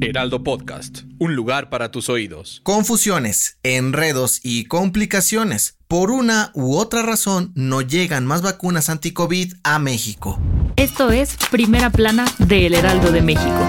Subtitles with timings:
[0.00, 2.60] Heraldo Podcast, un lugar para tus oídos.
[2.62, 5.78] Confusiones, enredos y complicaciones.
[5.88, 10.38] Por una u otra razón, no llegan más vacunas anti-COVID a México.
[10.76, 13.66] Esto es Primera Plana de El Heraldo de México.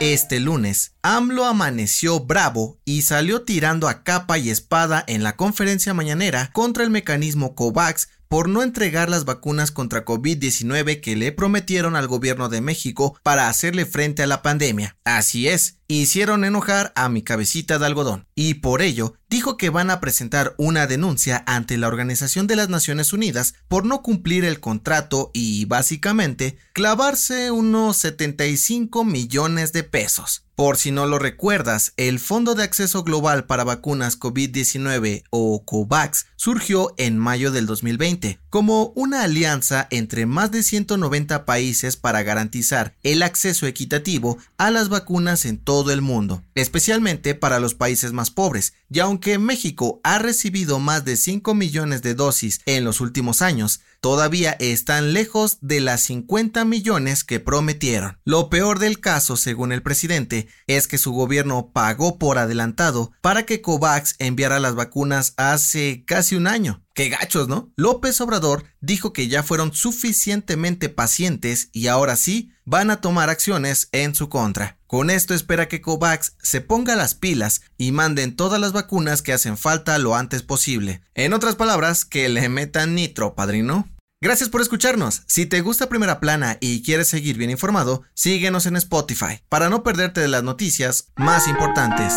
[0.00, 5.94] Este lunes, AMLO amaneció bravo y salió tirando a capa y espada en la conferencia
[5.94, 11.96] mañanera contra el mecanismo COVAX por no entregar las vacunas contra COVID-19 que le prometieron
[11.96, 14.96] al gobierno de México para hacerle frente a la pandemia.
[15.04, 19.88] Así es, hicieron enojar a mi cabecita de algodón y por ello dijo que van
[19.88, 24.60] a presentar una denuncia ante la Organización de las Naciones Unidas por no cumplir el
[24.60, 30.44] contrato y básicamente clavarse unos 75 millones de pesos.
[30.54, 36.26] Por si no lo recuerdas, el Fondo de Acceso Global para Vacunas COVID-19 o COVAX
[36.36, 42.94] surgió en mayo del 2020 como una alianza entre más de 190 países para garantizar
[43.02, 48.30] el acceso equitativo a las vacunas en todo el mundo, especialmente para los países más
[48.30, 48.74] pobres.
[48.90, 53.80] Y aunque México ha recibido más de 5 millones de dosis en los últimos años,
[54.00, 58.18] todavía están lejos de las 50 millones que prometieron.
[58.24, 63.46] Lo peor del caso, según el presidente, es que su gobierno pagó por adelantado para
[63.46, 66.82] que COVAX enviara las vacunas hace casi un año.
[66.94, 67.72] Qué gachos, ¿no?
[67.76, 73.90] López Obrador dijo que ya fueron suficientemente pacientes y ahora sí van a tomar acciones
[73.92, 74.78] en su contra.
[74.86, 79.34] Con esto espera que COVAX se ponga las pilas y manden todas las vacunas que
[79.34, 81.02] hacen falta lo antes posible.
[81.12, 83.90] En otras palabras, que le metan nitro, padrino.
[84.22, 85.22] Gracias por escucharnos.
[85.26, 89.82] Si te gusta Primera Plana y quieres seguir bien informado, síguenos en Spotify para no
[89.82, 92.14] perderte de las noticias más importantes.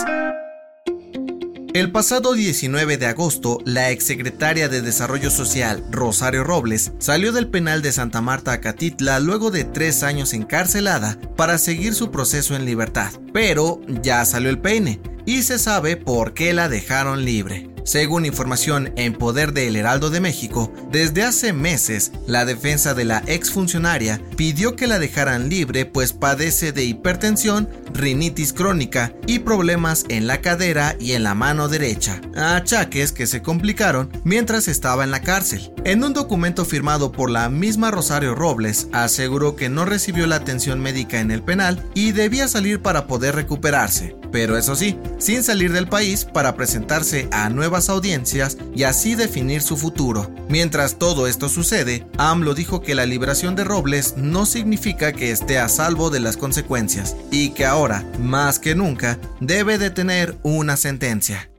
[1.75, 7.81] El pasado 19 de agosto, la exsecretaria de Desarrollo Social, Rosario Robles, salió del penal
[7.81, 13.11] de Santa Marta Acatitla luego de tres años encarcelada para seguir su proceso en libertad.
[13.33, 17.74] Pero ya salió el peine y se sabe por qué la dejaron libre.
[17.85, 23.21] Según información en poder del Heraldo de México, desde hace meses la defensa de la
[23.27, 30.25] exfuncionaria pidió que la dejaran libre pues padece de hipertensión, rinitis crónica y problemas en
[30.25, 35.21] la cadera y en la mano derecha, achaques que se complicaron mientras estaba en la
[35.21, 35.71] cárcel.
[35.83, 40.79] En un documento firmado por la misma Rosario Robles, aseguró que no recibió la atención
[40.79, 45.71] médica en el penal y debía salir para poder recuperarse, pero eso sí, sin salir
[45.71, 47.47] del país para presentarse a
[47.89, 50.33] audiencias y así definir su futuro.
[50.49, 55.59] Mientras todo esto sucede, AMLO dijo que la liberación de Robles no significa que esté
[55.59, 60.77] a salvo de las consecuencias y que ahora, más que nunca, debe de tener una
[60.77, 61.49] sentencia.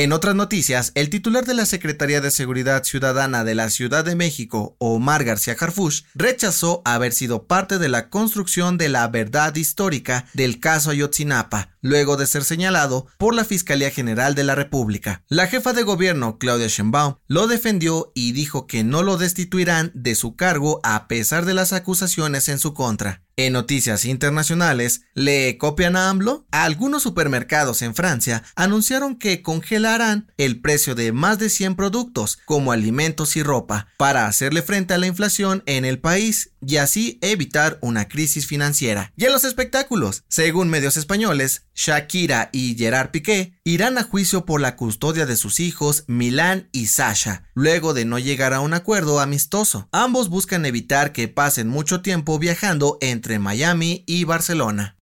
[0.00, 4.14] En otras noticias, el titular de la Secretaría de Seguridad Ciudadana de la Ciudad de
[4.14, 10.26] México, Omar García Harfush, rechazó haber sido parte de la construcción de la verdad histórica
[10.34, 15.22] del caso Ayotzinapa, luego de ser señalado por la Fiscalía General de la República.
[15.28, 20.14] La jefa de gobierno, Claudia Sheinbaum, lo defendió y dijo que no lo destituirán de
[20.14, 23.22] su cargo a pesar de las acusaciones en su contra.
[23.38, 26.48] En noticias internacionales, ¿le copian a AMLO?
[26.50, 32.72] Algunos supermercados en Francia anunciaron que congelarán el precio de más de 100 productos, como
[32.72, 37.78] alimentos y ropa, para hacerle frente a la inflación en el país y así evitar
[37.80, 39.12] una crisis financiera.
[39.16, 44.60] Y en los espectáculos, según medios españoles, Shakira y Gerard Piqué irán a juicio por
[44.60, 49.20] la custodia de sus hijos Milán y Sasha, luego de no llegar a un acuerdo
[49.20, 49.88] amistoso.
[49.92, 54.96] Ambos buscan evitar que pasen mucho tiempo viajando entre Miami y Barcelona.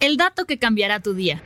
[0.00, 1.42] El dato que cambiará tu día.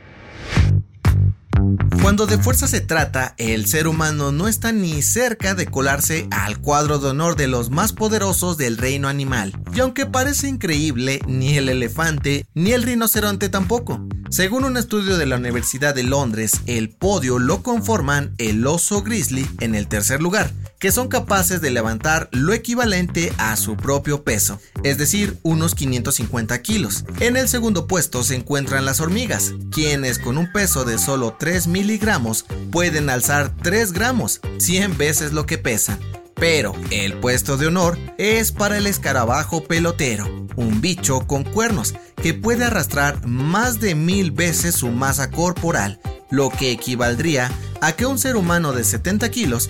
[2.01, 6.59] Cuando de fuerza se trata, el ser humano no está ni cerca de colarse al
[6.59, 9.53] cuadro de honor de los más poderosos del reino animal.
[9.75, 13.99] Y aunque parece increíble, ni el elefante ni el rinoceronte tampoco.
[14.29, 19.45] Según un estudio de la Universidad de Londres, el podio lo conforman el oso grizzly
[19.59, 24.59] en el tercer lugar, que son capaces de levantar lo equivalente a su propio peso,
[24.83, 27.05] es decir, unos 550 kilos.
[27.19, 31.67] En el segundo puesto se encuentran las hormigas, quienes con un peso de solo 3
[31.67, 35.99] miligramos pueden alzar 3 gramos, 100 veces lo que pesan.
[36.35, 42.33] Pero el puesto de honor es para el escarabajo pelotero, un bicho con cuernos que
[42.33, 45.99] puede arrastrar más de mil veces su masa corporal,
[46.31, 49.69] lo que equivaldría a que un ser humano de 70 kilos